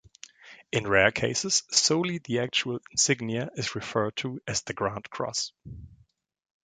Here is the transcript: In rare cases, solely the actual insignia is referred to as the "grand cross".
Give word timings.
In 0.71 0.87
rare 0.87 1.11
cases, 1.11 1.61
solely 1.69 2.17
the 2.17 2.39
actual 2.39 2.79
insignia 2.89 3.51
is 3.55 3.75
referred 3.75 4.15
to 4.15 4.41
as 4.47 4.63
the 4.63 4.73
"grand 4.73 5.07
cross". 5.11 5.51